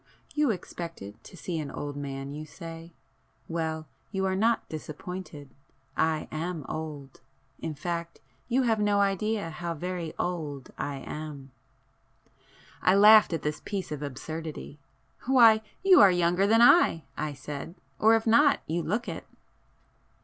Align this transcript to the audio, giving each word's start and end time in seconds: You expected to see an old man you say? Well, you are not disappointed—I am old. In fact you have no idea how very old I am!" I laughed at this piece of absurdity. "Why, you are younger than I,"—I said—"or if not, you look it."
You 0.33 0.49
expected 0.49 1.23
to 1.25 1.37
see 1.37 1.59
an 1.59 1.69
old 1.69 1.95
man 1.95 2.31
you 2.33 2.43
say? 2.43 2.95
Well, 3.47 3.87
you 4.11 4.25
are 4.25 4.35
not 4.35 4.67
disappointed—I 4.67 6.27
am 6.31 6.65
old. 6.67 7.21
In 7.59 7.75
fact 7.75 8.19
you 8.47 8.63
have 8.63 8.79
no 8.79 8.99
idea 8.99 9.51
how 9.51 9.75
very 9.75 10.15
old 10.17 10.71
I 10.75 10.95
am!" 10.95 11.51
I 12.81 12.95
laughed 12.95 13.31
at 13.31 13.43
this 13.43 13.61
piece 13.63 13.91
of 13.91 14.01
absurdity. 14.01 14.79
"Why, 15.27 15.61
you 15.83 16.01
are 16.01 16.09
younger 16.09 16.47
than 16.47 16.63
I,"—I 16.63 17.33
said—"or 17.33 18.15
if 18.15 18.25
not, 18.25 18.61
you 18.65 18.81
look 18.81 19.07
it." 19.07 19.27